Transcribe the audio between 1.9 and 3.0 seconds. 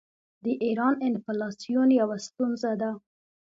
یوه ستونزه ده.